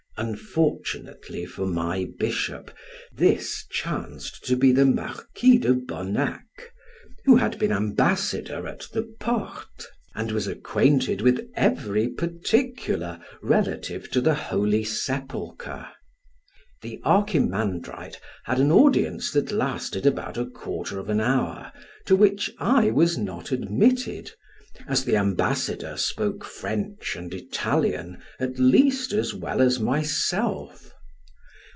Unfortunately 0.17 1.47
for 1.47 1.65
my 1.65 2.07
bishop, 2.19 2.69
this 3.11 3.65
chanced 3.71 4.45
to 4.45 4.55
be 4.55 4.71
the 4.71 4.85
Marquis 4.85 5.57
de 5.57 5.73
Bonac, 5.73 6.45
who 7.25 7.37
had 7.37 7.57
been 7.57 7.71
ambassador 7.71 8.67
at 8.67 8.81
the 8.93 9.01
Porte, 9.19 9.87
and 10.13 10.31
was 10.31 10.45
acquainted 10.45 11.21
with 11.21 11.49
every 11.55 12.07
particular 12.07 13.19
relative 13.41 14.11
to 14.11 14.21
the 14.21 14.35
Holy 14.35 14.83
Sepulchre. 14.83 15.87
The 16.83 17.01
Archimandrite 17.03 18.19
had 18.43 18.59
an 18.59 18.71
audience 18.71 19.31
that 19.31 19.51
lasted 19.51 20.05
about 20.05 20.37
a 20.37 20.45
quarter 20.45 20.99
of 20.99 21.09
an 21.09 21.19
hour, 21.21 21.71
to 22.05 22.15
which 22.15 22.51
I 22.59 22.91
was 22.91 23.17
not 23.17 23.51
admitted, 23.51 24.29
as 24.87 25.03
the 25.03 25.17
ambassador 25.17 25.97
spoke 25.97 26.45
French 26.45 27.15
and 27.17 27.33
Italian 27.33 28.17
at 28.39 28.57
least 28.57 29.11
as 29.11 29.33
well 29.33 29.61
as 29.61 29.81
myself. 29.81 30.93